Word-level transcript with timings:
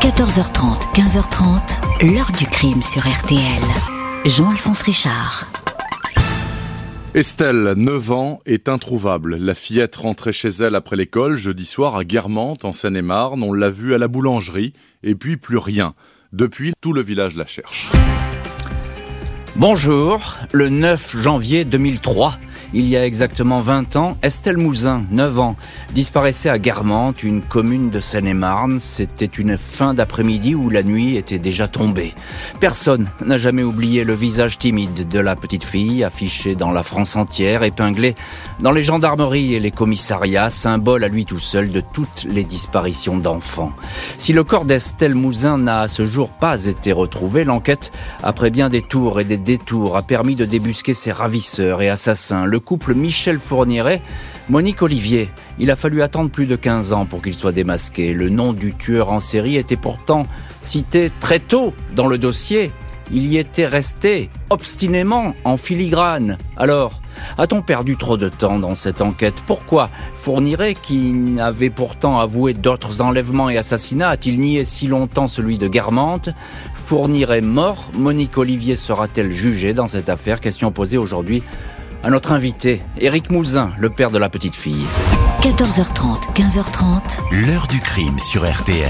14h30, 0.00 0.94
15h30, 0.94 2.14
l'heure 2.14 2.30
du 2.38 2.46
crime 2.46 2.82
sur 2.82 3.02
RTL. 3.02 3.40
Jean-Alphonse 4.26 4.82
Richard. 4.82 5.48
Estelle, 7.14 7.74
9 7.76 8.12
ans, 8.12 8.38
est 8.46 8.68
introuvable. 8.68 9.34
La 9.34 9.54
fillette 9.54 9.96
rentrait 9.96 10.32
chez 10.32 10.50
elle 10.60 10.76
après 10.76 10.94
l'école 10.94 11.36
jeudi 11.36 11.64
soir 11.64 11.96
à 11.96 12.04
Guermantes, 12.04 12.64
en 12.64 12.72
Seine-et-Marne. 12.72 13.42
On 13.42 13.52
l'a 13.52 13.70
vue 13.70 13.92
à 13.92 13.98
la 13.98 14.06
boulangerie, 14.06 14.72
et 15.02 15.16
puis 15.16 15.36
plus 15.36 15.58
rien. 15.58 15.94
Depuis, 16.32 16.74
tout 16.80 16.92
le 16.92 17.02
village 17.02 17.34
la 17.34 17.46
cherche. 17.46 17.88
Bonjour, 19.56 20.36
le 20.52 20.68
9 20.68 21.16
janvier 21.20 21.64
2003, 21.64 22.38
il 22.74 22.88
y 22.88 22.96
a 22.96 23.06
exactement 23.06 23.60
20 23.60 23.96
ans, 23.96 24.16
Estelle 24.22 24.58
Mouzin, 24.58 25.04
9 25.10 25.38
ans, 25.38 25.56
disparaissait 25.94 26.50
à 26.50 26.58
Guermantes, 26.58 27.22
une 27.22 27.40
commune 27.40 27.90
de 27.90 28.00
Seine-et-Marne. 28.00 28.78
C'était 28.80 29.24
une 29.24 29.56
fin 29.56 29.94
d'après-midi 29.94 30.54
où 30.54 30.68
la 30.68 30.82
nuit 30.82 31.16
était 31.16 31.38
déjà 31.38 31.66
tombée. 31.68 32.14
Personne 32.60 33.08
n'a 33.24 33.38
jamais 33.38 33.62
oublié 33.62 34.04
le 34.04 34.14
visage 34.14 34.58
timide 34.58 35.08
de 35.08 35.18
la 35.18 35.34
petite 35.34 35.64
fille, 35.64 36.04
affiché 36.04 36.54
dans 36.54 36.70
la 36.70 36.82
France 36.82 37.16
entière, 37.16 37.62
épinglé 37.62 38.14
dans 38.60 38.72
les 38.72 38.82
gendarmeries 38.82 39.54
et 39.54 39.60
les 39.60 39.70
commissariats, 39.70 40.50
symbole 40.50 41.04
à 41.04 41.08
lui 41.08 41.24
tout 41.24 41.38
seul 41.38 41.70
de 41.70 41.80
toutes 41.80 42.26
les 42.28 42.44
disparitions 42.44 43.16
d'enfants. 43.16 43.72
Si 44.18 44.32
le 44.32 44.44
corps 44.44 44.64
d'Estelle 44.64 45.14
Mouzin 45.14 45.58
n'a 45.58 45.80
à 45.82 45.88
ce 45.88 46.04
jour 46.04 46.30
pas 46.30 46.66
été 46.66 46.92
retrouvé, 46.92 47.44
l'enquête, 47.44 47.92
après 48.22 48.50
bien 48.50 48.68
des 48.68 48.82
tours 48.82 49.20
et 49.20 49.24
des 49.24 49.38
détours, 49.38 49.96
a 49.96 50.02
permis 50.02 50.34
de 50.34 50.44
débusquer 50.44 50.94
ses 50.94 51.12
ravisseurs 51.12 51.80
et 51.82 51.88
assassins 51.88 52.44
couple 52.58 52.94
Michel 52.94 53.38
Fourniret, 53.38 54.02
Monique 54.48 54.82
Olivier. 54.82 55.28
Il 55.58 55.70
a 55.70 55.76
fallu 55.76 56.02
attendre 56.02 56.30
plus 56.30 56.46
de 56.46 56.56
15 56.56 56.92
ans 56.92 57.06
pour 57.06 57.22
qu'il 57.22 57.34
soit 57.34 57.52
démasqué. 57.52 58.14
Le 58.14 58.28
nom 58.28 58.52
du 58.52 58.74
tueur 58.74 59.12
en 59.12 59.20
série 59.20 59.56
était 59.56 59.76
pourtant 59.76 60.26
cité 60.60 61.10
très 61.20 61.38
tôt 61.38 61.74
dans 61.94 62.06
le 62.06 62.18
dossier. 62.18 62.70
Il 63.10 63.26
y 63.26 63.38
était 63.38 63.66
resté 63.66 64.28
obstinément 64.50 65.34
en 65.44 65.56
filigrane. 65.56 66.36
Alors, 66.58 67.00
a-t-on 67.38 67.62
perdu 67.62 67.96
trop 67.96 68.18
de 68.18 68.28
temps 68.28 68.58
dans 68.58 68.74
cette 68.74 69.00
enquête? 69.00 69.34
Pourquoi 69.46 69.88
Fourniret, 70.14 70.74
qui 70.74 71.14
n'avait 71.14 71.70
pourtant 71.70 72.20
avoué 72.20 72.52
d'autres 72.52 73.00
enlèvements 73.00 73.48
et 73.48 73.56
assassinats, 73.56 74.10
a-t-il 74.10 74.38
nié 74.38 74.66
si 74.66 74.88
longtemps 74.88 75.26
celui 75.26 75.56
de 75.56 75.68
Guermantes? 75.68 76.30
Fourniret 76.74 77.40
mort, 77.40 77.90
Monique 77.94 78.36
Olivier 78.36 78.76
sera-t-elle 78.76 79.32
jugée 79.32 79.72
dans 79.72 79.86
cette 79.86 80.10
affaire? 80.10 80.40
Question 80.40 80.70
posée 80.70 80.98
aujourd'hui 80.98 81.42
à 82.02 82.10
notre 82.10 82.32
invité, 82.32 82.82
Éric 83.00 83.30
Mouzin, 83.30 83.70
le 83.78 83.90
père 83.90 84.10
de 84.10 84.18
la 84.18 84.28
petite 84.28 84.54
fille. 84.54 84.84
14h30, 85.42 86.32
15h30. 86.34 87.46
L'heure 87.46 87.66
du 87.66 87.80
crime 87.80 88.18
sur 88.18 88.48
RTL. 88.48 88.88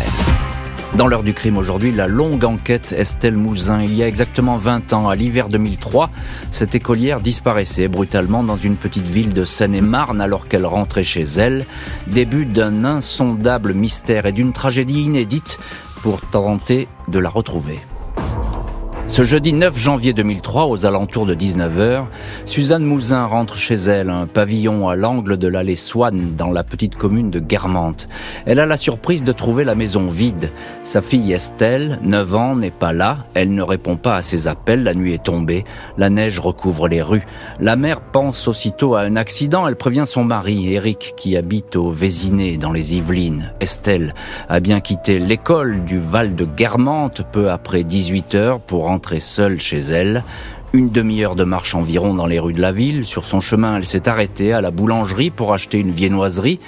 Dans 0.97 1.06
l'heure 1.06 1.23
du 1.23 1.34
crime 1.34 1.59
aujourd'hui, 1.59 1.92
la 1.92 2.06
longue 2.06 2.45
enquête 2.45 2.92
Estelle 2.92 3.37
Mouzin. 3.37 3.83
Il 3.83 3.95
y 3.95 4.03
a 4.03 4.09
exactement 4.09 4.56
20 4.56 4.92
ans, 4.92 5.09
à 5.09 5.15
l'hiver 5.15 5.48
2003, 5.48 6.11
cette 6.50 6.75
écolière 6.75 7.20
disparaissait 7.20 7.89
brutalement 7.89 8.42
dans 8.42 8.56
une 8.56 8.77
petite 8.77 9.06
ville 9.06 9.34
de 9.34 9.45
Seine-et-Marne 9.45 10.20
alors 10.20 10.48
qu'elle 10.48 10.67
rentrait 10.67 11.05
chez 11.05 11.22
elle. 11.22 11.67
Début 12.06 12.47
d'un 12.47 12.84
insondable 12.84 13.75
mystère 13.75 14.27
et 14.27 14.33
d'une 14.33 14.53
tragédie 14.53 15.03
inédite 15.03 15.59
pour 16.03 16.20
tenter 16.20 16.89
de 17.09 17.19
la 17.19 17.28
retrouver. 17.28 17.78
Ce 19.09 19.25
jeudi 19.25 19.55
9 19.55 19.77
janvier 19.77 20.12
2003, 20.12 20.67
aux 20.67 20.84
alentours 20.84 21.25
de 21.25 21.34
19h, 21.34 22.05
Suzanne 22.45 22.84
Mouzin 22.84 23.25
rentre 23.25 23.56
chez 23.56 23.75
elle, 23.75 24.11
un 24.11 24.27
pavillon 24.27 24.89
à 24.89 24.97
l'angle 24.97 25.39
de 25.39 25.48
l'allée 25.48 25.77
Swann, 25.77 26.37
dans 26.37 26.53
la 26.53 26.62
petite 26.62 26.95
commune 26.95 27.31
de 27.31 27.41
Guermantes. 27.41 28.06
Elle 28.45 28.61
a 28.61 28.67
la 28.67 28.77
surprise 28.77 29.25
de 29.25 29.33
trouver 29.33 29.65
la 29.65 29.75
maison 29.75 30.06
vide. 30.06 30.50
Sa 30.83 31.00
fille 31.00 31.33
Estelle, 31.33 31.98
9 32.03 32.34
ans, 32.34 32.55
n'est 32.55 32.70
pas 32.70 32.92
là. 32.92 33.25
Elle 33.33 33.55
ne 33.55 33.62
répond 33.62 33.97
pas 33.97 34.15
à 34.15 34.23
ses 34.23 34.47
appels. 34.47 34.84
La 34.84 34.95
nuit 34.95 35.15
est 35.15 35.25
tombée. 35.25 35.65
La 35.97 36.11
neige 36.11 36.39
recouvre 36.39 36.87
les 36.87 37.03
rues. 37.03 37.27
La 37.61 37.77
mère 37.77 38.03
pense 38.03 38.47
aussitôt 38.47 38.94
à 38.94 39.00
un 39.00 39.16
accident. 39.16 39.66
Elle 39.66 39.77
prévient 39.77 40.05
son 40.06 40.22
mari, 40.22 40.72
Eric, 40.75 41.15
qui 41.16 41.37
habite 41.37 41.77
au 41.77 41.91
Vésiné, 41.91 42.59
dans 42.59 42.72
les 42.72 42.94
Yvelines. 42.94 43.53
Estelle 43.61 44.15
a 44.50 44.61
bien 44.61 44.81
quitté 44.81 45.19
l'école 45.19 45.81
du 45.81 45.99
Val 45.99 46.34
de 46.34 46.44
Guermantes 46.44 47.22
peu 47.32 47.50
après 47.50 47.84
18 47.84 48.34
h 48.34 48.61
pour 48.61 48.91
rentrer 48.98 49.20
seule 49.20 49.60
chez 49.60 49.78
elle. 49.78 50.25
Une 50.72 50.91
demi-heure 50.91 51.36
de 51.36 51.44
marche 51.44 51.76
environ 51.76 52.14
dans 52.14 52.26
les 52.26 52.41
rues 52.41 52.53
de 52.53 52.60
la 52.60 52.72
ville. 52.72 53.06
Sur 53.06 53.25
son 53.25 53.41
chemin, 53.41 53.76
elle 53.76 53.86
s'est 53.86 54.09
arrêtée 54.09 54.53
à 54.53 54.60
la 54.60 54.72
boulangerie 54.72 55.31
pour 55.31 55.53
acheter 55.53 55.78
une 55.78 55.92
viennoiserie. 55.92 56.59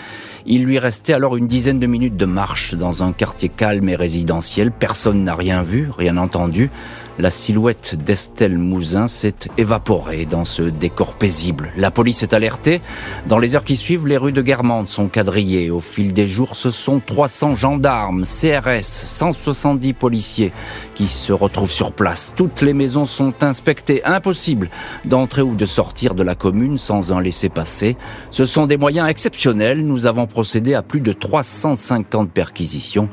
Il 0.46 0.62
lui 0.62 0.78
restait 0.78 1.12
alors 1.12 1.36
une 1.36 1.48
dizaine 1.48 1.80
de 1.80 1.88
minutes 1.88 2.16
de 2.16 2.26
marche 2.26 2.76
dans 2.76 3.02
un 3.02 3.10
quartier 3.10 3.48
calme 3.48 3.88
et 3.88 3.96
résidentiel. 3.96 4.70
Personne 4.70 5.24
n'a 5.24 5.34
rien 5.34 5.64
vu, 5.64 5.88
rien 5.98 6.16
entendu 6.18 6.70
la 7.18 7.30
silhouette 7.30 7.96
d'Estelle 7.96 8.58
Mouzin 8.58 9.08
s'est 9.08 9.34
évaporée 9.58 10.26
dans 10.26 10.44
ce 10.44 10.62
décor 10.62 11.14
paisible. 11.14 11.72
La 11.76 11.90
police 11.90 12.22
est 12.22 12.32
alertée. 12.32 12.80
Dans 13.26 13.38
les 13.38 13.56
heures 13.56 13.64
qui 13.64 13.76
suivent, 13.76 14.06
les 14.06 14.16
rues 14.16 14.32
de 14.32 14.42
Guermantes 14.42 14.88
sont 14.88 15.08
quadrillées. 15.08 15.70
Au 15.70 15.80
fil 15.80 16.12
des 16.12 16.26
jours, 16.26 16.56
ce 16.56 16.70
sont 16.70 17.00
300 17.04 17.56
gendarmes, 17.56 18.24
CRS, 18.24 18.84
170 18.84 19.92
policiers 19.92 20.52
qui 20.94 21.08
se 21.08 21.32
retrouvent 21.32 21.70
sur 21.70 21.92
place. 21.92 22.32
Toutes 22.36 22.62
les 22.62 22.72
maisons 22.72 23.04
sont 23.04 23.34
inspectées. 23.42 24.04
Impossible 24.04 24.70
d'entrer 25.04 25.42
ou 25.42 25.54
de 25.54 25.66
sortir 25.66 26.14
de 26.14 26.22
la 26.22 26.34
commune 26.34 26.78
sans 26.78 27.12
un 27.12 27.20
laisser-passer. 27.20 27.96
Ce 28.30 28.44
sont 28.44 28.66
des 28.66 28.76
moyens 28.76 29.08
exceptionnels. 29.08 29.84
Nous 29.84 30.06
avons 30.06 30.26
procédé 30.26 30.74
à 30.74 30.82
plus 30.82 31.00
de 31.00 31.12
350 31.12 32.30
perquisitions. 32.30 33.08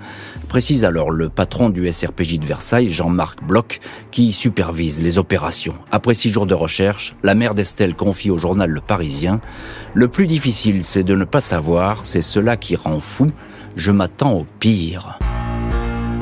Précise 0.47 0.86
alors 0.86 1.12
le 1.12 1.30
patron 1.30 1.69
du 1.69 1.91
SRPJ 1.91 2.40
de 2.40 2.46
Versailles, 2.46 2.90
Jean-Marc 2.90 3.44
Bloch, 3.44 3.80
qui 4.12 4.34
supervise 4.34 5.02
les 5.02 5.18
opérations. 5.18 5.75
Après 5.92 6.14
six 6.14 6.30
jours 6.30 6.46
de 6.46 6.53
recherche, 6.53 7.16
la 7.24 7.36
mère 7.36 7.56
d'Estelle 7.56 7.96
confie 7.96 8.31
au 8.31 8.38
journal 8.38 8.70
Le 8.70 8.81
Parisien 8.81 9.42
Le 9.94 10.08
plus 10.08 10.28
difficile, 10.28 10.84
c'est 10.84 11.03
de 11.03 11.16
ne 11.16 11.25
pas 11.25 11.42
savoir, 11.42 12.06
c'est 12.06 12.22
cela 12.22 12.58
qui 12.58 12.75
rend 12.75 13.00
fou. 13.00 13.28
Je 13.75 13.92
m'attends 13.92 14.34
au 14.34 14.46
pire. 14.59 15.20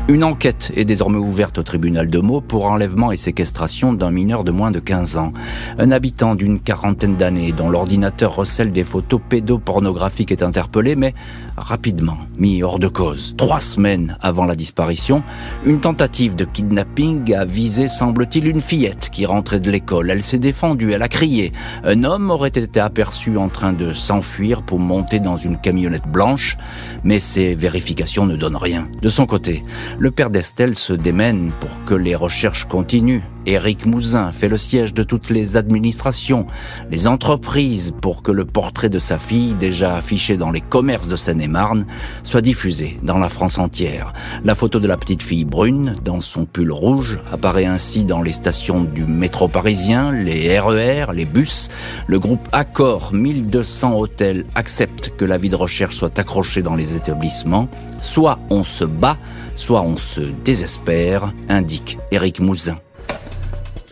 Une 0.07 0.23
enquête 0.23 0.71
est 0.75 0.85
désormais 0.85 1.17
ouverte 1.17 1.57
au 1.57 1.63
tribunal 1.63 2.11
de 2.11 2.19
Meaux 2.19 2.39
pour 2.39 2.66
enlèvement 2.66 3.11
et 3.11 3.17
séquestration 3.17 3.91
d'un 3.91 4.11
mineur 4.11 4.43
de 4.43 4.51
moins 4.51 4.69
de 4.69 4.79
15 4.79 5.17
ans. 5.17 5.33
Un 5.79 5.89
habitant 5.89 6.35
d'une 6.35 6.59
quarantaine 6.59 7.16
d'années 7.16 7.51
dont 7.51 7.71
l'ordinateur 7.71 8.35
recèle 8.35 8.71
des 8.71 8.83
photos 8.83 9.19
pédopornographiques 9.27 10.31
est 10.31 10.43
interpellé, 10.43 10.95
mais 10.95 11.16
rapidement 11.57 12.17
mis 12.38 12.61
hors 12.61 12.77
de 12.77 12.88
cause. 12.88 13.33
Trois 13.35 13.59
semaines 13.59 14.16
avant 14.21 14.45
la 14.45 14.55
disparition, 14.55 15.23
une 15.66 15.79
tentative 15.79 16.35
de 16.35 16.45
kidnapping 16.45 17.33
a 17.33 17.43
visé, 17.43 17.87
semble-t-il, 17.87 18.47
une 18.47 18.61
fillette 18.61 19.09
qui 19.11 19.25
rentrait 19.25 19.59
de 19.59 19.72
l'école. 19.72 20.11
Elle 20.11 20.22
s'est 20.22 20.37
défendue, 20.37 20.91
elle 20.91 21.01
a 21.01 21.07
crié. 21.07 21.51
Un 21.83 22.03
homme 22.03 22.29
aurait 22.29 22.49
été 22.49 22.79
aperçu 22.79 23.37
en 23.37 23.49
train 23.49 23.73
de 23.73 23.91
s'enfuir 23.91 24.61
pour 24.61 24.77
monter 24.77 25.19
dans 25.19 25.35
une 25.37 25.57
camionnette 25.57 26.07
blanche, 26.07 26.57
mais 27.03 27.19
ces 27.19 27.55
vérifications 27.55 28.27
ne 28.27 28.35
donnent 28.35 28.55
rien. 28.55 28.87
De 29.01 29.09
son 29.09 29.25
côté, 29.25 29.63
le 29.97 30.11
père 30.11 30.29
d'Estelle 30.29 30.75
se 30.75 30.94
démène 30.94 31.51
pour 31.59 31.83
que 31.85 31.94
les 31.94 32.16
recherches 32.16 32.66
continuent. 32.66 33.23
Éric 33.45 33.85
Mouzin 33.85 34.31
fait 34.31 34.50
le 34.50 34.57
siège 34.57 34.94
de 34.94 35.03
toutes 35.03 35.29
les 35.29 35.57
administrations, 35.57 36.47
les 36.89 37.07
entreprises 37.07 37.94
pour 38.01 38.23
que 38.23 38.31
le 38.31 38.45
portrait 38.45 38.89
de 38.89 39.00
sa 39.00 39.19
fille, 39.19 39.53
déjà 39.53 39.95
affiché 39.95 40.38
dans 40.38 40.51
les 40.51 40.61
commerces 40.61 41.07
de 41.07 41.16
Seine-et-Marne, 41.16 41.85
soit 42.23 42.41
diffusé 42.41 42.97
dans 43.03 43.17
la 43.17 43.29
France 43.29 43.57
entière. 43.57 44.13
La 44.44 44.55
photo 44.55 44.79
de 44.79 44.88
la 44.88 44.97
petite 44.97 45.22
fille 45.22 45.45
brune, 45.45 45.95
dans 46.03 46.22
son 46.22 46.45
pull 46.45 46.72
rouge, 46.72 47.19
apparaît 47.31 47.66
ainsi 47.66 48.03
dans 48.03 48.22
les 48.22 48.31
stations 48.31 48.84
du 48.84 49.05
métro 49.05 49.47
parisien, 49.47 50.11
les 50.11 50.59
RER, 50.59 51.13
les 51.13 51.25
bus. 51.25 51.69
Le 52.07 52.19
groupe 52.19 52.47
Accor 52.51 53.13
1200 53.13 53.95
hôtels 53.97 54.45
accepte 54.55 55.11
que 55.17 55.25
la 55.25 55.38
vie 55.38 55.50
de 55.50 55.55
recherche 55.55 55.97
soit 55.97 56.17
accrochée 56.17 56.61
dans 56.61 56.75
les 56.75 56.95
établissements. 56.95 57.67
Soit 58.01 58.39
on 58.50 58.63
se 58.63 58.85
bat, 58.85 59.17
soit 59.55 59.81
on 59.81 59.97
se 59.97 60.22
désespère, 60.43 61.34
indique 61.49 61.97
Éric 62.11 62.40
Mouzin. 62.40 62.78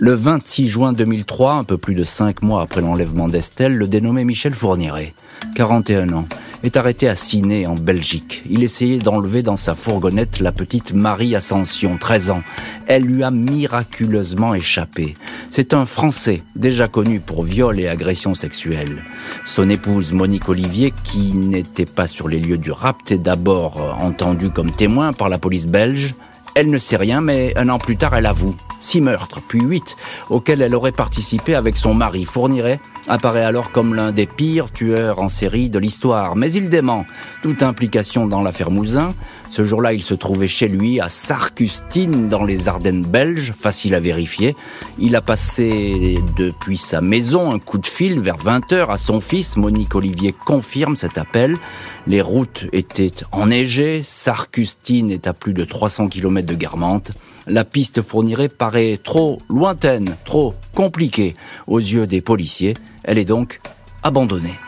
Le 0.06 0.16
26 0.16 0.68
juin 0.68 0.92
2003, 0.92 1.54
un 1.54 1.64
peu 1.64 1.78
plus 1.78 1.96
de 1.96 2.04
cinq 2.04 2.42
mois 2.42 2.62
après 2.62 2.82
l'enlèvement 2.82 3.30
d'Estelle, 3.30 3.78
le 3.78 3.88
dénommé 3.88 4.26
Michel 4.26 4.54
Fourniret, 4.54 5.14
41 5.56 6.12
ans, 6.12 6.26
est 6.62 6.76
arrêté 6.76 7.08
à 7.08 7.16
Ciné, 7.16 7.68
en 7.68 7.76
Belgique. 7.76 8.44
Il 8.50 8.64
essayait 8.64 9.00
d'enlever 9.00 9.44
dans 9.44 9.56
sa 9.56 9.76
fourgonnette 9.76 10.42
la 10.42 10.52
petite 10.52 10.92
Marie 10.92 11.38
Ascension, 11.38 11.98
13 11.98 12.32
ans. 12.32 12.44
Elle 12.86 13.04
lui 13.04 13.24
a 13.24 13.32
miraculeusement 13.32 14.54
échappé. 14.54 15.16
C'est 15.48 15.74
un 15.74 15.86
Français, 15.86 16.44
déjà 16.58 16.90
connu 16.90 17.22
pour 17.22 17.44
viol 17.44 17.80
et 17.80 17.88
agression 17.88 18.36
sexuelle. 18.36 19.06
Son 19.46 19.70
épouse 19.70 20.12
Monique 20.12 20.50
Olivier, 20.50 20.94
qui 21.06 21.32
n'était 21.32 21.86
pas 21.86 22.08
sur 22.08 22.28
les 22.28 22.42
lieux 22.42 22.58
du 22.58 22.72
rapt, 22.72 23.10
est 23.14 23.18
d'abord 23.20 23.98
entendue 24.02 24.50
comme 24.50 24.72
témoin 24.72 25.14
par 25.14 25.30
la 25.30 25.38
police 25.38 25.66
belge. 25.66 26.14
Elle 26.56 26.70
ne 26.70 26.78
sait 26.78 26.98
rien, 26.98 27.20
mais 27.20 27.58
un 27.58 27.70
an 27.70 27.80
plus 27.80 27.98
tard, 27.98 28.14
elle 28.14 28.28
avoue 28.28 28.56
six 28.80 29.02
meurtres, 29.02 29.40
puis 29.48 29.62
huit, 29.62 29.96
auxquels 30.30 30.62
elle 30.62 30.76
aurait 30.76 30.92
participé 30.92 31.56
avec 31.56 31.78
son 31.78 31.94
mari. 31.94 32.26
Fourniret 32.26 32.80
apparaît 33.08 33.44
alors 33.44 33.72
comme 33.72 33.96
l'un 33.96 34.12
des 34.12 34.26
pires 34.26 34.72
tueurs 34.72 35.20
en 35.20 35.30
série 35.30 35.70
de 35.70 35.80
l'histoire. 35.80 36.36
Mais 36.36 36.52
il 36.52 36.70
dément 36.70 37.06
toute 37.42 37.64
implication 37.64 38.28
dans 38.28 38.42
l'affaire 38.42 38.72
Mouzin. 38.72 39.14
Ce 39.50 39.64
jour-là, 39.64 39.94
il 39.94 40.04
se 40.04 40.14
trouvait 40.14 40.48
chez 40.48 40.68
lui 40.68 41.00
à 41.00 41.10
Sarcustine, 41.10 42.28
dans 42.28 42.44
les 42.44 42.68
Ardennes 42.68 43.04
belges, 43.04 43.54
facile 43.54 43.96
à 43.96 44.00
vérifier. 44.00 44.56
Il 45.00 45.16
a 45.16 45.22
passé 45.22 46.20
depuis 46.38 46.78
sa 46.78 47.02
maison 47.02 47.52
un 47.54 47.60
coup 47.60 47.78
de 47.78 47.86
fil 47.86 48.20
vers 48.20 48.38
20h 48.38 48.90
à 48.90 48.98
son 48.98 49.20
fils. 49.20 49.58
Monique 49.58 49.96
Olivier 49.96 50.34
confirme 50.46 50.96
cet 50.96 51.18
appel. 51.18 51.58
Les 52.06 52.22
routes 52.22 52.66
étaient 52.74 53.14
enneigées, 53.32 54.02
Sarcustine 54.04 55.10
est 55.10 55.26
à 55.26 55.34
plus 55.34 55.54
de 55.54 55.64
300 55.64 56.10
km 56.10 56.46
de 56.46 56.54
Guermantes. 56.54 57.14
La 57.48 57.64
piste 57.64 58.02
fournirait 58.02 58.50
paraît 58.50 59.00
trop 59.02 59.40
lointaine, 59.50 60.18
trop 60.26 60.54
compliquée 60.76 61.34
aux 61.66 61.80
yeux 61.80 62.06
des 62.06 62.20
policiers. 62.20 62.74
Elle 63.06 63.18
est 63.18 63.26
donc 63.26 63.62
abandonnée. 64.04 64.60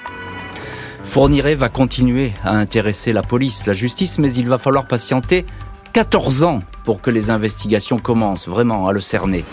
Fourniret 1.03 1.55
va 1.55 1.67
continuer 1.67 2.31
à 2.43 2.51
intéresser 2.51 3.11
la 3.11 3.21
police, 3.21 3.65
la 3.65 3.73
justice, 3.73 4.17
mais 4.17 4.33
il 4.33 4.47
va 4.47 4.57
falloir 4.57 4.87
patienter 4.87 5.45
14 5.91 6.45
ans 6.45 6.61
pour 6.85 7.01
que 7.01 7.11
les 7.11 7.29
investigations 7.29 7.99
commencent 7.99 8.47
vraiment 8.47 8.87
à 8.87 8.93
le 8.93 9.01
cerner. 9.01 9.43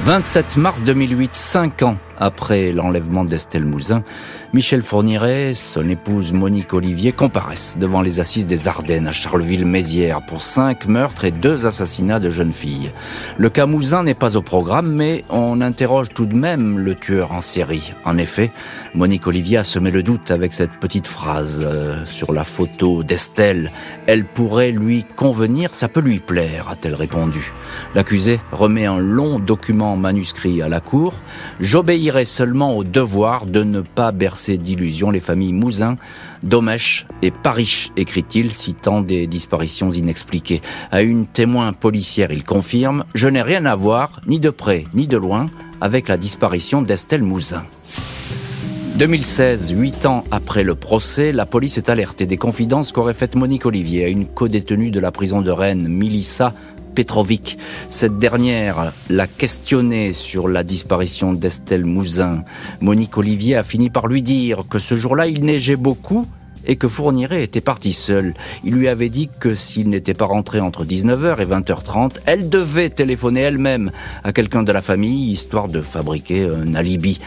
27 0.00 0.56
mars 0.56 0.82
2008, 0.82 1.34
5 1.34 1.82
ans 1.82 1.96
après 2.18 2.72
l'enlèvement 2.72 3.24
d'Estelle 3.24 3.64
Mouzin, 3.64 4.02
Michel 4.54 4.80
Fourniret, 4.80 5.52
son 5.54 5.86
épouse 5.90 6.32
Monique 6.32 6.72
Olivier 6.72 7.12
comparaissent 7.12 7.76
devant 7.78 8.00
les 8.00 8.18
assises 8.18 8.46
des 8.46 8.66
Ardennes 8.66 9.06
à 9.06 9.12
Charleville-Mézières 9.12 10.24
pour 10.26 10.40
cinq 10.40 10.86
meurtres 10.86 11.26
et 11.26 11.30
deux 11.30 11.66
assassinats 11.66 12.18
de 12.18 12.30
jeunes 12.30 12.52
filles. 12.52 12.90
Le 13.36 13.50
cas 13.50 13.66
Mouzin 13.66 14.04
n'est 14.04 14.14
pas 14.14 14.38
au 14.38 14.42
programme, 14.42 14.90
mais 14.90 15.22
on 15.28 15.60
interroge 15.60 16.08
tout 16.14 16.24
de 16.24 16.34
même 16.34 16.78
le 16.78 16.94
tueur 16.94 17.32
en 17.32 17.42
série. 17.42 17.92
En 18.06 18.16
effet, 18.16 18.50
Monique 18.94 19.26
Olivier 19.26 19.58
a 19.58 19.64
semé 19.64 19.90
le 19.90 20.02
doute 20.02 20.30
avec 20.30 20.54
cette 20.54 20.72
petite 20.80 21.06
phrase 21.06 21.62
euh, 21.66 22.06
sur 22.06 22.32
la 22.32 22.44
photo 22.44 23.02
d'Estelle. 23.02 23.70
Elle 24.06 24.24
pourrait 24.24 24.70
lui 24.70 25.04
convenir, 25.16 25.74
ça 25.74 25.88
peut 25.88 26.00
lui 26.00 26.20
plaire, 26.20 26.68
a-t-elle 26.70 26.94
répondu. 26.94 27.52
L'accusé 27.94 28.40
remet 28.50 28.86
un 28.86 28.98
long 28.98 29.38
document 29.38 29.96
manuscrit 29.96 30.62
à 30.62 30.68
la 30.68 30.80
cour. 30.80 31.14
J'obéirai 32.08 32.24
seulement 32.24 32.74
au 32.74 32.84
devoir 32.84 33.44
de 33.44 33.62
ne 33.62 33.82
pas 33.82 34.12
bercer 34.12 34.56
d'illusions 34.56 35.10
les 35.10 35.20
familles 35.20 35.52
Mouzin, 35.52 35.96
Domèche 36.42 37.06
et 37.20 37.30
Parish, 37.30 37.90
écrit-il, 37.98 38.54
citant 38.54 39.02
des 39.02 39.26
disparitions 39.26 39.92
inexpliquées. 39.92 40.62
À 40.90 41.02
une 41.02 41.26
témoin 41.26 41.74
policière, 41.74 42.32
il 42.32 42.44
confirme 42.44 43.04
Je 43.14 43.28
n'ai 43.28 43.42
rien 43.42 43.66
à 43.66 43.74
voir, 43.74 44.22
ni 44.26 44.40
de 44.40 44.48
près 44.48 44.86
ni 44.94 45.06
de 45.06 45.18
loin, 45.18 45.48
avec 45.82 46.08
la 46.08 46.16
disparition 46.16 46.80
d'Estelle 46.80 47.22
Mouzin. 47.22 47.64
2016, 48.96 49.74
huit 49.76 50.06
ans 50.06 50.24
après 50.30 50.64
le 50.64 50.74
procès, 50.74 51.30
la 51.30 51.44
police 51.44 51.76
est 51.76 51.90
alertée 51.90 52.24
des 52.24 52.38
confidences 52.38 52.90
qu'aurait 52.90 53.12
faites 53.12 53.36
Monique 53.36 53.66
Olivier 53.66 54.06
à 54.06 54.08
une 54.08 54.26
co-détenue 54.26 54.90
de 54.90 54.98
la 54.98 55.12
prison 55.12 55.42
de 55.42 55.50
Rennes, 55.50 55.86
Milissa 55.88 56.54
Petrovic. 56.94 57.58
Cette 57.88 58.18
dernière 58.18 58.92
l'a 59.08 59.26
questionné 59.26 60.12
sur 60.12 60.48
la 60.48 60.64
disparition 60.64 61.32
d'Estelle 61.32 61.84
Mouzin. 61.84 62.44
Monique 62.80 63.16
Olivier 63.16 63.56
a 63.56 63.62
fini 63.62 63.90
par 63.90 64.06
lui 64.06 64.22
dire 64.22 64.64
que 64.68 64.78
ce 64.78 64.96
jour-là, 64.96 65.26
il 65.26 65.44
neigeait 65.44 65.76
beaucoup 65.76 66.26
et 66.66 66.76
que 66.76 66.86
Fourniret 66.86 67.42
était 67.42 67.60
parti 67.60 67.92
seul. 67.92 68.34
Il 68.62 68.74
lui 68.74 68.88
avait 68.88 69.08
dit 69.08 69.28
que 69.40 69.54
s'il 69.54 69.88
n'était 69.88 70.14
pas 70.14 70.26
rentré 70.26 70.60
entre 70.60 70.84
19h 70.84 71.40
et 71.40 71.46
20h30, 71.46 72.16
elle 72.26 72.48
devait 72.48 72.90
téléphoner 72.90 73.40
elle-même 73.40 73.90
à 74.22 74.32
quelqu'un 74.32 74.62
de 74.62 74.72
la 74.72 74.82
famille, 74.82 75.32
histoire 75.32 75.68
de 75.68 75.80
fabriquer 75.80 76.46
un 76.48 76.74
alibi. 76.74 77.20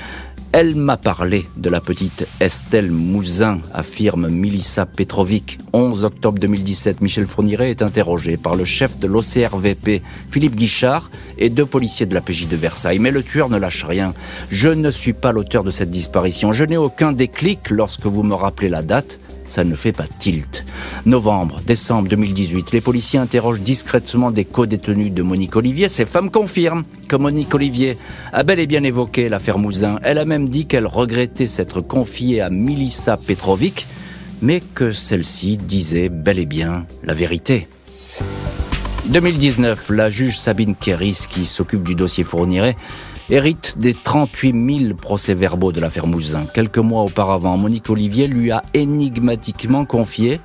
Elle 0.53 0.75
m'a 0.75 0.98
parlé 0.98 1.45
de 1.56 1.69
la 1.69 1.80
petite 1.80 2.27
Estelle 2.42 2.92
Mouzin, 2.92 3.62
affirme 3.74 4.27
Milissa 4.27 4.86
Petrovic. 4.86 5.59
11 5.71 6.03
octobre 6.03 6.39
2017, 6.39 7.00
Michel 7.00 7.25
Fourniret 7.25 7.69
est 7.69 7.81
interrogé 7.81 8.36
par 8.36 8.56
le 8.56 8.65
chef 8.65 9.00
de 9.00 9.07
l'OCRVP, 9.07 10.01
Philippe 10.30 10.56
Guichard, 10.56 11.09
et 11.38 11.50
deux 11.50 11.65
policiers 11.65 12.06
de 12.06 12.13
la 12.13 12.19
PJ 12.19 12.50
de 12.50 12.57
Versailles. 12.57 13.00
Mais 13.00 13.12
le 13.12 13.24
tueur 13.24 13.48
ne 13.48 13.57
lâche 13.57 13.86
rien. 13.86 14.13
Je 14.50 14.68
ne 14.68 14.92
suis 14.92 15.13
pas 15.13 15.31
l'auteur 15.31 15.63
de 15.63 15.71
cette 15.71 15.89
disparition. 15.89 16.51
Je 16.51 16.65
n'ai 16.65 16.75
aucun 16.75 17.13
déclic 17.13 17.69
lorsque 17.69 18.06
vous 18.06 18.24
me 18.24 18.36
rappelez 18.36 18.68
la 18.68 18.81
date 18.81 19.21
ça 19.51 19.65
ne 19.65 19.75
fait 19.75 19.92
pas 19.92 20.07
tilt. 20.07 20.65
Novembre, 21.06 21.62
décembre 21.68 22.07
2018, 22.07 22.71
les 22.71 22.80
policiers 22.80 23.19
interrogent 23.19 23.59
discrètement 23.59 24.31
des 24.31 24.45
co-détenus 24.45 25.12
de 25.12 25.21
Monique 25.21 25.57
Olivier. 25.57 25.89
Ces 25.89 26.06
femmes 26.06 26.31
confirment 26.31 26.86
que 27.09 27.18
Monique 27.18 27.53
Olivier 27.53 27.98
a 28.31 28.44
bel 28.44 28.59
et 28.59 28.68
bien 28.68 28.83
évoqué 28.83 29.27
l'affaire 29.27 29.57
Mouzin. 29.57 30.00
Elle 30.03 30.19
a 30.19 30.25
même 30.25 30.48
dit 30.48 30.68
qu'elle 30.68 30.88
regrettait 30.88 31.48
s'être 31.48 31.81
confiée 31.81 32.39
à 32.39 32.50
Milissa 32.50 33.18
Petrovic, 33.18 33.88
mais 34.42 34.62
que 34.74 34.94
celle-ci 34.94 35.57
disait 35.57 36.07
bel 36.07 36.39
et 36.39 36.45
bien 36.45 36.86
la 37.03 37.13
vérité. 37.13 37.68
2019, 39.07 39.89
la 39.89 40.09
juge 40.09 40.38
Sabine 40.38 40.75
Kéris, 40.75 41.25
qui 41.30 41.45
s'occupe 41.45 41.83
du 41.83 41.95
dossier 41.95 42.24
Fourniret, 42.24 42.75
hérite 43.30 43.77
des 43.80 43.94
38 43.94 44.83
000 44.88 44.94
procès-verbaux 44.95 45.71
de 45.71 45.81
l'affaire 45.81 46.07
Mouzin. 46.07 46.45
Quelques 46.53 46.77
mois 46.77 47.01
auparavant, 47.01 47.57
Monique 47.57 47.89
Olivier 47.89 48.27
lui 48.27 48.51
a 48.51 48.63
énigmatiquement 48.74 49.86
confié 49.86 50.39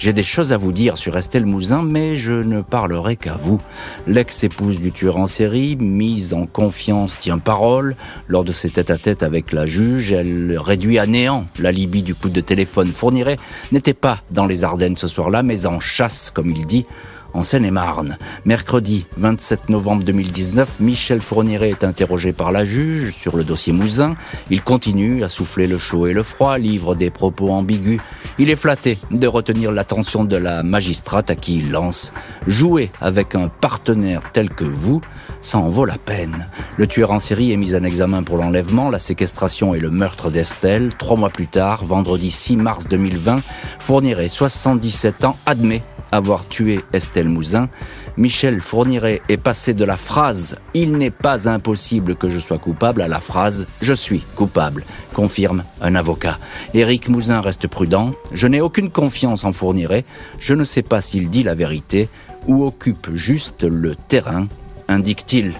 j'ai 0.00 0.14
des 0.14 0.22
choses 0.22 0.54
à 0.54 0.56
vous 0.56 0.72
dire 0.72 0.96
sur 0.96 1.18
Estelle 1.18 1.44
Mouzin, 1.44 1.82
mais 1.82 2.16
je 2.16 2.32
ne 2.32 2.62
parlerai 2.62 3.16
qu'à 3.16 3.34
vous. 3.34 3.60
L'ex-épouse 4.06 4.80
du 4.80 4.92
tueur 4.92 5.18
en 5.18 5.26
série, 5.26 5.76
mise 5.76 6.32
en 6.32 6.46
confiance, 6.46 7.18
tient 7.18 7.36
parole. 7.36 7.96
Lors 8.26 8.42
de 8.42 8.50
ses 8.50 8.70
tête-à-tête 8.70 9.22
avec 9.22 9.52
la 9.52 9.66
juge, 9.66 10.14
elle 10.14 10.58
réduit 10.58 10.98
à 10.98 11.06
néant 11.06 11.44
l'alibi 11.58 12.02
du 12.02 12.14
coup 12.14 12.30
de 12.30 12.40
téléphone. 12.40 12.90
Fournirait 12.92 13.36
n'était 13.72 13.92
pas 13.92 14.22
dans 14.30 14.46
les 14.46 14.64
Ardennes 14.64 14.96
ce 14.96 15.06
soir-là, 15.06 15.42
mais 15.42 15.66
en 15.66 15.80
chasse, 15.80 16.30
comme 16.30 16.50
il 16.50 16.64
dit, 16.64 16.86
en 17.34 17.42
Seine-et-Marne. 17.42 18.18
Mercredi 18.44 19.06
27 19.16 19.68
novembre 19.68 20.04
2019, 20.04 20.80
Michel 20.80 21.20
Fourniret 21.20 21.70
est 21.70 21.84
interrogé 21.84 22.32
par 22.32 22.52
la 22.52 22.64
juge 22.64 23.14
sur 23.14 23.36
le 23.36 23.44
dossier 23.44 23.72
Mouzin. 23.72 24.14
Il 24.50 24.62
continue 24.62 25.24
à 25.24 25.28
souffler 25.28 25.66
le 25.66 25.78
chaud 25.78 26.06
et 26.06 26.12
le 26.12 26.22
froid, 26.22 26.58
livre 26.58 26.94
des 26.94 27.10
propos 27.10 27.50
ambigus. 27.50 28.00
Il 28.38 28.50
est 28.50 28.56
flatté 28.56 28.98
de 29.10 29.26
retenir 29.26 29.72
l'attention 29.72 30.24
de 30.24 30.36
la 30.36 30.62
magistrate 30.62 31.30
à 31.30 31.36
qui 31.36 31.58
il 31.58 31.70
lance 31.70 32.12
«Jouer 32.46 32.90
avec 33.00 33.34
un 33.34 33.48
partenaire 33.48 34.22
tel 34.32 34.50
que 34.50 34.64
vous, 34.64 35.00
ça 35.42 35.58
en 35.58 35.68
vaut 35.68 35.84
la 35.84 35.98
peine.» 35.98 36.48
Le 36.76 36.86
tueur 36.86 37.10
en 37.10 37.18
série 37.18 37.52
est 37.52 37.56
mis 37.56 37.74
en 37.74 37.84
examen 37.84 38.22
pour 38.22 38.36
l'enlèvement, 38.38 38.90
la 38.90 38.98
séquestration 38.98 39.74
et 39.74 39.80
le 39.80 39.90
meurtre 39.90 40.30
d'Estelle. 40.30 40.94
Trois 40.96 41.16
mois 41.16 41.30
plus 41.30 41.48
tard, 41.48 41.84
vendredi 41.84 42.30
6 42.30 42.56
mars 42.56 42.88
2020, 42.88 43.42
Fourniret, 43.78 44.28
77 44.28 45.24
ans, 45.24 45.36
admet 45.46 45.82
avoir 46.12 46.48
tué 46.48 46.80
Estelle 46.92 47.28
Mouzin, 47.28 47.68
Michel 48.16 48.60
Fourniret 48.60 49.22
est 49.28 49.36
passé 49.36 49.74
de 49.74 49.84
la 49.84 49.96
phrase 49.96 50.58
Il 50.74 50.92
n'est 50.92 51.10
pas 51.10 51.48
impossible 51.48 52.16
que 52.16 52.28
je 52.28 52.38
sois 52.38 52.58
coupable 52.58 53.02
à 53.02 53.08
la 53.08 53.20
phrase 53.20 53.66
Je 53.80 53.92
suis 53.92 54.20
coupable, 54.36 54.84
confirme 55.14 55.64
un 55.80 55.94
avocat. 55.94 56.38
Éric 56.74 57.08
Mouzin 57.08 57.40
reste 57.40 57.66
prudent. 57.66 58.12
Je 58.32 58.46
n'ai 58.46 58.60
aucune 58.60 58.90
confiance 58.90 59.44
en 59.44 59.52
Fourniret. 59.52 60.04
Je 60.38 60.54
ne 60.54 60.64
sais 60.64 60.82
pas 60.82 61.00
s'il 61.00 61.30
dit 61.30 61.42
la 61.42 61.54
vérité 61.54 62.08
ou 62.46 62.64
occupe 62.64 63.14
juste 63.14 63.64
le 63.64 63.94
terrain, 63.94 64.46
indique-t-il. 64.88 65.54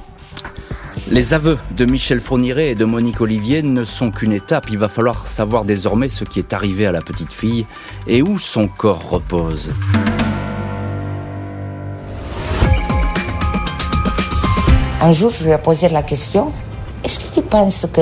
Les 1.10 1.34
aveux 1.34 1.58
de 1.76 1.84
Michel 1.84 2.20
Fourniret 2.20 2.70
et 2.70 2.74
de 2.74 2.84
Monique 2.84 3.20
Olivier 3.20 3.62
ne 3.62 3.84
sont 3.84 4.10
qu'une 4.10 4.32
étape. 4.32 4.66
Il 4.70 4.78
va 4.78 4.88
falloir 4.88 5.26
savoir 5.26 5.64
désormais 5.64 6.08
ce 6.08 6.24
qui 6.24 6.38
est 6.38 6.52
arrivé 6.52 6.86
à 6.86 6.92
la 6.92 7.00
petite 7.00 7.32
fille 7.32 7.66
et 8.06 8.22
où 8.22 8.38
son 8.38 8.68
corps 8.68 9.08
repose. 9.08 9.72
Un 15.00 15.12
jour, 15.12 15.30
je 15.30 15.44
lui 15.44 15.52
ai 15.52 15.58
posé 15.58 15.88
la 15.88 16.02
question 16.02 16.52
est-ce 17.02 17.18
que 17.18 17.40
tu 17.40 17.42
penses 17.42 17.86
que 17.90 18.00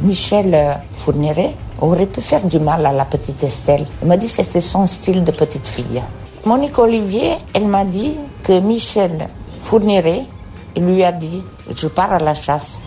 Michel 0.00 0.80
Fourniret 0.92 1.54
aurait 1.80 2.06
pu 2.06 2.20
faire 2.20 2.44
du 2.44 2.58
mal 2.58 2.84
à 2.84 2.92
la 2.92 3.04
petite 3.04 3.42
Estelle? 3.44 3.86
Il 4.02 4.08
m'a 4.08 4.16
dit 4.16 4.26
que 4.26 4.32
c'était 4.32 4.60
son 4.60 4.86
style 4.88 5.22
de 5.22 5.30
petite 5.30 5.66
fille. 5.68 6.02
Monique 6.44 6.78
Olivier, 6.78 7.30
elle 7.54 7.68
m'a 7.68 7.84
dit 7.84 8.18
que 8.42 8.58
Michel 8.58 9.28
Fourniret 9.60 10.22
lui 10.76 11.04
a 11.04 11.12
dit 11.12 11.44
Je 11.72 11.86
pars 11.86 12.12
à 12.12 12.18
la 12.18 12.34
chasse. 12.34 12.80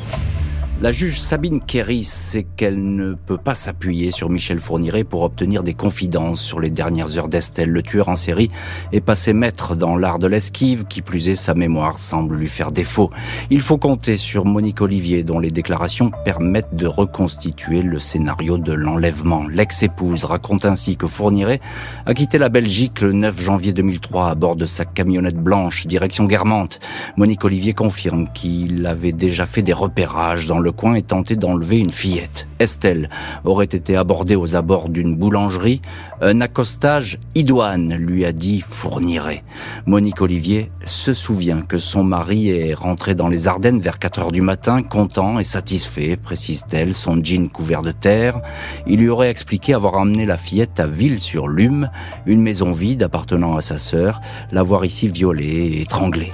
La 0.82 0.92
juge 0.92 1.22
Sabine 1.22 1.62
Kéris 1.62 2.04
sait 2.04 2.44
qu'elle 2.44 2.96
ne 2.96 3.14
peut 3.14 3.38
pas 3.38 3.56
s'appuyer 3.56 4.12
sur 4.12 4.30
Michel 4.30 4.60
Fourniret 4.60 5.06
pour 5.06 5.22
obtenir 5.22 5.64
des 5.64 5.74
confidences 5.74 6.42
sur 6.42 6.60
les 6.60 6.70
dernières 6.70 7.18
heures 7.18 7.30
d'Estelle. 7.30 7.70
Le 7.70 7.82
tueur 7.82 8.10
en 8.10 8.18
série 8.18 8.52
est 8.92 9.00
passé 9.00 9.32
maître 9.32 9.78
dans 9.78 9.96
l'art 9.96 10.20
de 10.20 10.28
l'esquive, 10.28 10.84
qui 10.84 11.02
plus 11.02 11.30
est 11.30 11.36
sa 11.36 11.54
mémoire 11.54 11.98
semble 11.98 12.36
lui 12.36 12.50
faire 12.50 12.74
défaut. 12.74 13.10
Il 13.50 13.62
faut 13.62 13.78
compter 13.78 14.18
sur 14.18 14.44
Monique 14.44 14.82
Olivier 14.82 15.24
dont 15.24 15.40
les 15.40 15.50
déclarations 15.50 16.12
permettent 16.26 16.76
de 16.76 16.88
reconstituer 16.88 17.82
le 17.82 18.00
scénario 18.00 18.58
de 18.58 18.74
l'enlèvement. 18.74 19.48
L'ex-épouse 19.48 20.26
raconte 20.26 20.66
ainsi 20.66 20.98
que 20.98 21.08
Fourniret 21.08 21.62
a 22.06 22.14
quitté 22.14 22.38
la 22.38 22.50
Belgique 22.50 23.00
le 23.00 23.14
9 23.14 23.42
janvier 23.42 23.72
2003 23.72 24.28
à 24.28 24.36
bord 24.36 24.58
de 24.58 24.66
sa 24.66 24.84
camionnette 24.84 25.38
blanche 25.38 25.88
direction 25.88 26.26
Guermantes. 26.26 26.82
Monique 27.16 27.46
Olivier 27.46 27.74
confirme 27.74 28.28
qu'il 28.34 28.86
avait 28.86 29.14
déjà 29.14 29.46
fait 29.46 29.62
des 29.62 29.72
repérages 29.72 30.48
dans 30.48 30.60
le 30.60 30.65
coin 30.72 30.96
et 30.96 31.02
tenter 31.02 31.36
d'enlever 31.36 31.80
une 31.80 31.92
fillette. 31.92 32.48
Estelle 32.60 33.10
aurait 33.44 33.66
été 33.66 33.96
abordée 33.96 34.36
aux 34.36 34.56
abords 34.56 34.90
d'une 34.90 35.16
boulangerie. 35.16 35.82
Un 36.22 36.42
accostage 36.42 37.20
idoine 37.36 37.96
lui 37.96 38.26
a 38.26 38.32
dit 38.32 38.62
fournirait. 38.62 39.44
Monique 39.86 40.22
Olivier 40.22 40.72
se 40.86 41.14
souvient 41.14 41.62
que 41.62 41.78
son 41.78 42.04
mari 42.04 42.50
est 42.50 42.74
rentré 42.74 43.16
dans 43.16 43.28
les 43.28 43.48
Ardennes 43.48 43.80
vers 43.80 44.00
4 44.00 44.20
heures 44.20 44.32
du 44.32 44.42
matin, 44.42 44.84
content 44.84 45.40
et 45.40 45.44
satisfait, 45.44 46.18
précise-t-elle, 46.18 46.94
son 46.94 47.22
jean 47.24 47.50
couvert 47.50 47.82
de 47.82 47.92
terre. 47.92 48.42
Il 48.88 49.00
lui 49.00 49.10
aurait 49.10 49.30
expliqué 49.30 49.74
avoir 49.74 49.98
amené 49.98 50.26
la 50.26 50.38
fillette 50.38 50.80
à 50.80 50.88
Ville-sur-Lume, 50.88 51.90
une 52.26 52.42
maison 52.42 52.72
vide 52.72 53.04
appartenant 53.04 53.58
à 53.58 53.62
sa 53.62 53.78
sœur, 53.78 54.22
l'avoir 54.52 54.86
ici 54.86 55.08
violée 55.08 55.44
et 55.46 55.82
étranglée. 55.82 56.32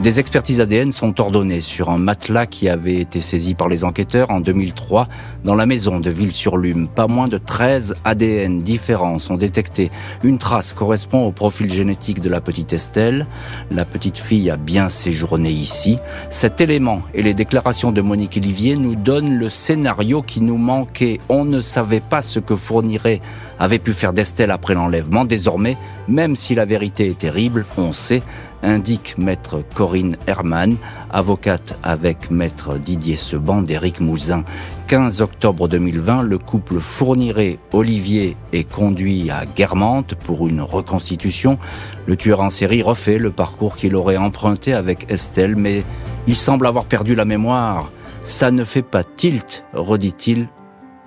Des 0.00 0.18
expertises 0.18 0.60
ADN 0.60 0.90
sont 0.90 1.20
ordonnées 1.20 1.60
sur 1.60 1.88
un 1.88 1.98
matelas 1.98 2.46
qui 2.46 2.68
avait 2.68 2.96
été 2.96 3.20
saisi 3.20 3.54
par 3.54 3.68
les 3.68 3.84
enquêteurs 3.84 4.32
en 4.32 4.40
2003 4.40 5.06
dans 5.44 5.54
la 5.54 5.64
maison 5.64 6.00
de 6.00 6.10
Ville-sur-Lume. 6.10 6.88
Pas 6.88 7.06
moins 7.06 7.28
de 7.28 7.38
13 7.38 7.94
ADN 8.04 8.62
différents 8.62 9.20
sont 9.20 9.36
détectés. 9.36 9.92
Une 10.24 10.38
trace 10.38 10.72
correspond 10.72 11.24
au 11.24 11.30
profil 11.30 11.70
génétique 11.70 12.20
de 12.20 12.28
la 12.30 12.40
petite 12.40 12.72
Estelle. 12.72 13.28
La 13.70 13.84
petite 13.84 14.18
fille 14.18 14.50
a 14.50 14.56
bien 14.56 14.88
séjourné 14.88 15.50
ici. 15.50 15.98
Cet 16.30 16.60
élément 16.60 17.02
et 17.14 17.22
les 17.22 17.34
déclarations 17.34 17.92
de 17.92 18.00
Monique 18.00 18.38
Olivier 18.38 18.74
nous 18.74 18.96
donnent 18.96 19.38
le 19.38 19.50
scénario 19.50 20.22
qui 20.22 20.40
nous 20.40 20.58
manquait. 20.58 21.18
On 21.28 21.44
ne 21.44 21.60
savait 21.60 22.00
pas 22.00 22.22
ce 22.22 22.40
que 22.40 22.56
fournirait 22.56 23.20
avait 23.60 23.78
pu 23.78 23.92
faire 23.92 24.12
d'Estelle 24.12 24.50
après 24.50 24.74
l'enlèvement. 24.74 25.24
Désormais, 25.24 25.76
même 26.08 26.34
si 26.34 26.56
la 26.56 26.64
vérité 26.64 27.10
est 27.10 27.18
terrible, 27.18 27.64
on 27.76 27.92
sait 27.92 28.22
indique 28.62 29.16
maître 29.18 29.62
Corinne 29.74 30.16
Herman, 30.26 30.76
avocate 31.10 31.78
avec 31.82 32.30
maître 32.30 32.78
Didier 32.78 33.16
Seban 33.16 33.62
d'Éric 33.62 34.00
Mouzin. 34.00 34.44
15 34.88 35.20
octobre 35.20 35.68
2020, 35.68 36.22
le 36.22 36.38
couple 36.38 36.80
fournirait 36.80 37.58
Olivier 37.72 38.36
est 38.52 38.70
conduit 38.70 39.30
à 39.30 39.44
Guermantes 39.46 40.14
pour 40.14 40.48
une 40.48 40.60
reconstitution. 40.60 41.58
Le 42.06 42.16
tueur 42.16 42.40
en 42.40 42.50
série 42.50 42.82
refait 42.82 43.18
le 43.18 43.30
parcours 43.30 43.76
qu'il 43.76 43.96
aurait 43.96 44.16
emprunté 44.16 44.74
avec 44.74 45.10
Estelle, 45.10 45.56
mais 45.56 45.82
il 46.26 46.36
semble 46.36 46.66
avoir 46.66 46.84
perdu 46.84 47.14
la 47.14 47.24
mémoire. 47.24 47.90
Ça 48.24 48.50
ne 48.50 48.64
fait 48.64 48.82
pas 48.82 49.04
tilt, 49.04 49.64
redit-il 49.74 50.48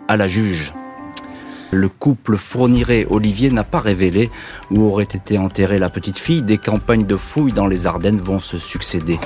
à 0.07 0.17
la 0.17 0.27
juge 0.27 0.73
le 1.71 1.89
couple 1.89 2.37
fournirait 2.37 3.07
Olivier 3.09 3.49
n'a 3.49 3.63
pas 3.63 3.79
révélé 3.79 4.29
où 4.71 4.83
aurait 4.83 5.03
été 5.03 5.37
enterrée 5.37 5.79
la 5.79 5.89
petite 5.89 6.17
fille. 6.17 6.41
Des 6.41 6.57
campagnes 6.57 7.05
de 7.05 7.17
fouilles 7.17 7.53
dans 7.53 7.67
les 7.67 7.87
Ardennes 7.87 8.17
vont 8.17 8.39
se 8.39 8.57
succéder. 8.57 9.19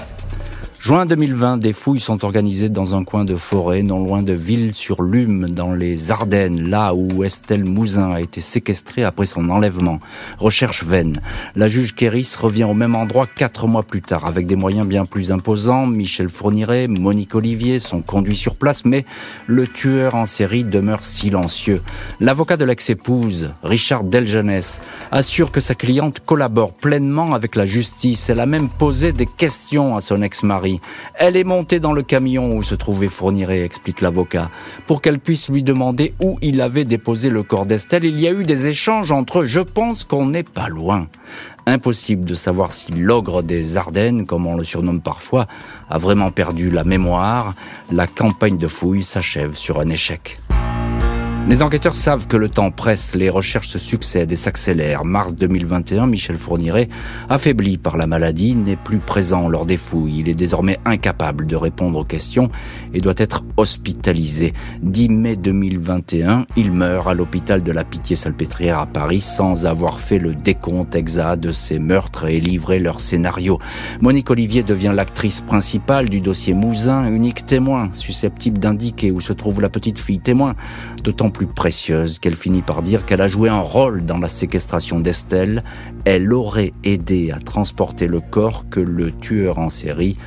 Juin 0.82 1.06
2020, 1.06 1.58
des 1.58 1.74
fouilles 1.74 2.00
sont 2.00 2.24
organisées 2.24 2.70
dans 2.70 2.96
un 2.96 3.04
coin 3.04 3.26
de 3.26 3.36
forêt 3.36 3.84
non 3.84 4.02
loin 4.02 4.24
de 4.24 4.32
Ville-sur-Lume, 4.32 5.50
dans 5.50 5.74
les 5.74 6.10
Ardennes, 6.10 6.70
là 6.70 6.94
où 6.94 7.26
Estelle 7.26 7.66
Mouzin 7.66 8.12
a 8.12 8.22
été 8.22 8.40
séquestrée 8.40 9.04
après 9.04 9.26
son 9.26 9.50
enlèvement. 9.50 10.00
Recherche 10.38 10.86
vaine. 10.86 11.22
La 11.58 11.68
juge 11.68 11.96
Kéris 11.96 12.34
revient 12.40 12.64
au 12.64 12.74
même 12.74 12.96
endroit 12.96 13.28
quatre 13.28 13.68
mois 13.68 13.84
plus 13.84 14.02
tard, 14.02 14.26
avec 14.26 14.48
des 14.48 14.56
moyens 14.56 14.88
bien 14.88 15.04
plus 15.04 15.34
imposants. 15.34 15.86
Michel 15.86 16.30
Fourniret, 16.30 16.88
Monique 16.88 17.36
Olivier 17.36 17.80
sont 17.80 18.02
conduits 18.02 18.38
sur 18.38 18.56
place, 18.56 18.86
mais 18.86 19.06
le 19.48 19.68
tueur 19.68 20.16
en 20.16 20.26
série 20.26 20.64
demeure 20.64 21.04
silencieux. 21.04 21.82
L'avocat 22.22 22.56
de 22.56 22.64
l'ex-épouse, 22.64 23.52
Richard 23.64 24.06
Delgenès, 24.06 24.82
assure 25.12 25.52
que 25.52 25.60
sa 25.60 25.76
cliente 25.76 26.22
collabore 26.26 26.72
pleinement 26.72 27.34
avec 27.34 27.58
la 27.58 27.66
justice. 27.66 28.30
Elle 28.30 28.40
a 28.40 28.46
même 28.46 28.70
posé 28.70 29.12
des 29.12 29.26
questions 29.26 29.98
à 29.98 30.02
son 30.02 30.22
ex-mari 30.22 30.69
elle 31.16 31.36
est 31.36 31.44
montée 31.44 31.80
dans 31.80 31.94
le 31.94 32.04
camion 32.04 32.56
où 32.56 32.64
se 32.64 32.76
trouvait 32.76 33.08
Fourniret, 33.08 33.62
explique 33.62 34.02
l'avocat, 34.02 34.50
pour 34.88 35.02
qu'elle 35.02 35.20
puisse 35.20 35.50
lui 35.50 35.64
demander 35.64 36.14
où 36.22 36.38
il 36.42 36.62
avait 36.62 36.86
déposé 36.86 37.30
le 37.30 37.44
corps 37.44 37.66
d'Estelle. 37.66 38.06
Il 38.06 38.20
y 38.20 38.28
a 38.28 38.32
eu 38.32 38.44
des 38.44 38.68
échanges 38.68 39.12
entre 39.12 39.40
eux. 39.40 39.46
Je 39.46 39.62
pense 39.62 40.04
qu'on 40.04 40.28
n'est 40.28 40.44
pas 40.44 40.68
loin. 40.68 41.08
Impossible 41.66 42.26
de 42.26 42.36
savoir 42.36 42.72
si 42.72 42.92
l'ogre 42.92 43.44
des 43.44 43.78
Ardennes, 43.78 44.26
comme 44.26 44.48
on 44.48 44.56
le 44.56 44.64
surnomme 44.64 45.02
parfois, 45.02 45.48
a 45.90 45.98
vraiment 45.98 46.32
perdu 46.32 46.70
la 46.70 46.84
mémoire. 46.84 47.54
La 47.92 48.08
campagne 48.08 48.58
de 48.58 48.68
fouilles 48.68 49.04
s'achève 49.04 49.56
sur 49.56 49.80
un 49.80 49.90
échec. 49.90 50.40
Les 51.48 51.64
enquêteurs 51.64 51.96
savent 51.96 52.28
que 52.28 52.38
le 52.38 52.48
temps 52.48 52.70
presse, 52.70 53.16
les 53.16 53.30
recherches 53.30 53.70
se 53.70 53.80
succèdent 53.80 54.32
et 54.32 54.36
s'accélèrent. 54.36 55.04
Mars 55.04 55.34
2021, 55.34 56.06
Michel 56.06 56.38
Fourniret, 56.38 56.90
affaibli 57.28 57.80
par 57.80 57.98
la 57.98 58.06
maladie, 58.06 58.54
n'est 58.54 58.76
plus 58.76 59.00
présent 59.00 59.50
lors 59.50 59.66
des 59.66 59.78
fouilles. 59.78 60.20
Il 60.20 60.30
est 60.30 60.36
désormais 60.36 60.78
incapable 60.86 61.48
de 61.48 61.56
répondre 61.56 61.98
aux 61.98 62.04
questions 62.04 62.52
et 62.94 63.02
doit 63.02 63.16
être 63.18 63.44
hospitalisé. 63.58 64.54
10 64.84 65.10
mai 65.10 65.36
2021, 65.38 66.46
il 66.56 66.72
meurt 66.72 67.08
à 67.08 67.16
l'hôpital 67.16 67.64
de 67.64 67.72
la 67.72 67.84
Pitié-Salpêtrière 67.84 68.78
à 68.78 68.86
Paris 68.86 69.22
sans 69.22 69.66
avoir 69.66 70.00
fait 70.00 70.20
le 70.20 70.36
décompte 70.36 70.96
exact 70.96 71.38
de 71.38 71.52
ses 71.52 71.80
meurtres 71.80 72.26
et 72.26 72.40
livré 72.40 72.78
leur 72.78 73.00
scénario. 73.00 73.58
Monique 74.02 74.30
Olivier 74.30 74.62
devient 74.62 74.94
l'actrice 74.96 75.42
principale 75.42 76.10
du 76.10 76.22
dossier 76.22 76.54
Mouzin, 76.54 77.10
unique 77.10 77.48
témoin 77.48 77.90
susceptible 77.94 78.60
d'indiquer 78.60 79.10
où 79.10 79.20
se 79.20 79.34
trouve 79.34 79.62
la 79.62 79.70
petite 79.70 79.98
fille 79.98 80.20
témoin, 80.20 80.54
d'autant 81.04 81.29
plus 81.30 81.48
précieuse 81.48 82.20
qu'elle 82.20 82.36
finit 82.36 82.62
par 82.62 82.82
dire 82.82 83.06
qu'elle 83.06 83.22
a 83.22 83.28
joué 83.28 83.50
un 83.50 83.60
rôle 83.60 84.06
dans 84.06 84.18
la 84.18 84.28
séquestration 84.28 85.00
d'Estelle. 85.00 85.64
Elle 86.06 86.34
aurait 86.34 86.74
aidé 86.84 87.32
à 87.32 87.40
transporter 87.40 88.08
le 88.08 88.20
corps 88.20 88.66
que 88.70 88.80
le 88.80 89.12
tueur 89.12 89.60
en 89.60 89.70
série 89.70 90.18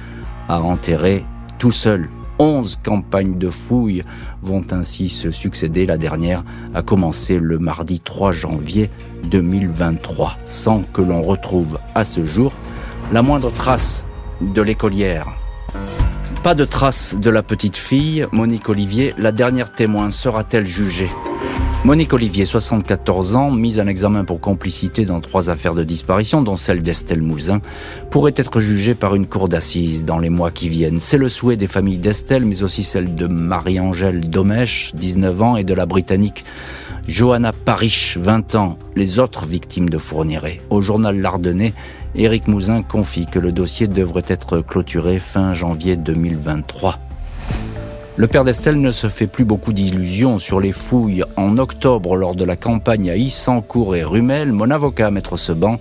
a 0.49 0.61
enterré 0.61 1.25
tout 1.59 1.73
seul. 1.73 2.09
Onze 2.39 2.79
campagnes 2.83 3.39
de 3.39 3.49
fouilles 3.49 4.05
vont 4.43 4.65
ainsi 4.71 5.09
se 5.09 5.31
succéder. 5.31 5.87
La 5.87 5.99
dernière 5.99 6.45
a 6.75 6.83
commencé 6.83 7.39
le 7.39 7.59
mardi 7.59 8.01
3 8.01 8.33
janvier 8.33 8.91
2023, 9.31 10.39
sans 10.45 10.83
que 10.83 11.03
l'on 11.03 11.23
retrouve 11.23 11.79
à 11.95 12.05
ce 12.05 12.25
jour 12.25 12.53
la 13.13 13.23
moindre 13.23 13.53
trace 13.53 14.05
de 14.41 14.63
l'écolière. 14.63 15.42
Pas 16.43 16.57
de 16.57 16.65
trace 16.65 17.15
de 17.15 17.31
la 17.31 17.45
petite 17.45 17.77
fille. 17.77 18.27
Monique 18.33 18.69
Olivier, 18.69 19.15
la 19.17 19.31
dernière 19.31 19.71
témoin, 19.71 20.11
sera-t-elle 20.11 20.67
jugée? 20.67 21.09
Monique 21.85 22.13
Olivier, 22.13 22.45
74 22.45 23.35
ans, 23.35 23.51
mise 23.51 23.81
en 23.81 23.89
examen 23.89 24.25
pour 24.25 24.39
complicité 24.39 25.05
dans 25.05 25.21
trois 25.21 25.51
affaires 25.51 25.75
de 25.75 25.83
disparition, 25.83 26.41
dont 26.41 26.57
celle 26.57 26.81
d'Estelle 26.81 27.23
Mouzin, 27.23 27.61
pourrait 28.09 28.35
être 28.37 28.61
jugée 28.61 28.95
par 28.95 29.17
une 29.17 29.27
cour 29.27 29.49
d'assises 29.49 30.05
dans 30.05 30.21
les 30.21 30.31
mois 30.31 30.53
qui 30.53 30.69
viennent. 30.69 31.01
C'est 31.01 31.19
le 31.19 31.29
souhait 31.29 31.57
des 31.57 31.67
familles 31.67 31.99
d'Estelle, 31.99 32.45
mais 32.45 32.63
aussi 32.63 32.85
celle 32.85 33.17
de 33.17 33.27
Marie-Angèle 33.27 34.31
Domèche, 34.31 34.93
19 34.95 35.43
ans, 35.43 35.57
et 35.57 35.65
de 35.65 35.75
la 35.75 35.85
Britannique 35.85 36.45
Johanna 37.09 37.53
Parich, 37.53 38.17
20 38.17 38.55
ans, 38.55 38.79
les 38.95 39.19
autres 39.19 39.45
victimes 39.45 39.89
de 39.89 39.99
Fourniret. 39.99 40.61
Au 40.71 40.83
journal 40.83 41.21
L'Ardennais, 41.21 41.75
Éric 42.15 42.47
Mouzin 42.47 42.83
confie 42.83 43.27
que 43.27 43.41
le 43.41 43.51
dossier 43.51 43.89
devrait 43.89 44.23
être 44.29 44.61
clôturé 44.61 45.19
fin 45.19 45.53
janvier 45.53 45.97
2023. 45.97 47.01
Le 48.23 48.29
père 48.29 48.45
d'Estelle 48.45 48.81
ne 48.81 48.93
se 48.93 49.09
fait 49.09 49.27
plus 49.27 49.45
beaucoup 49.45 49.73
d'illusions 49.73 50.39
sur 50.39 50.61
les 50.61 50.71
fouilles. 50.71 51.25
En 51.37 51.59
octobre, 51.59 52.15
lors 52.15 52.37
de 52.37 52.45
la 52.45 52.55
campagne 52.55 53.11
à 53.11 53.17
Issancourt 53.17 53.97
et 53.97 54.05
Rumel, 54.05 54.53
mon 54.53 54.71
avocat, 54.71 55.11
maître 55.11 55.37
Seban, 55.37 55.81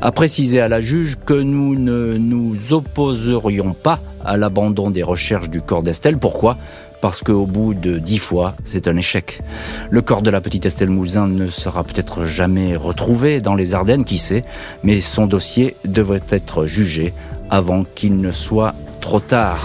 a 0.00 0.10
précisé 0.10 0.60
à 0.60 0.66
la 0.66 0.80
juge 0.80 1.14
que 1.24 1.40
nous 1.40 1.76
ne 1.76 2.16
nous 2.18 2.72
opposerions 2.72 3.72
pas 3.72 4.00
à 4.24 4.36
l'abandon 4.36 4.90
des 4.90 5.04
recherches 5.04 5.48
du 5.48 5.60
corps 5.60 5.84
d'Estelle. 5.84 6.18
Pourquoi? 6.18 6.58
Parce 7.00 7.22
qu'au 7.22 7.46
bout 7.46 7.72
de 7.72 7.98
dix 7.98 8.18
fois, 8.18 8.56
c'est 8.64 8.88
un 8.88 8.96
échec. 8.96 9.40
Le 9.88 10.02
corps 10.02 10.22
de 10.22 10.30
la 10.30 10.40
petite 10.40 10.66
Estelle 10.66 10.90
Mouzin 10.90 11.28
ne 11.28 11.48
sera 11.48 11.84
peut-être 11.84 12.24
jamais 12.24 12.74
retrouvé 12.74 13.40
dans 13.40 13.54
les 13.54 13.74
Ardennes, 13.74 14.04
qui 14.04 14.18
sait, 14.18 14.42
mais 14.82 15.00
son 15.00 15.28
dossier 15.28 15.76
devrait 15.84 16.18
être 16.30 16.66
jugé 16.66 17.14
avant 17.48 17.84
qu'il 17.94 18.20
ne 18.20 18.32
soit 18.32 18.74
trop 19.00 19.20
tard. 19.20 19.64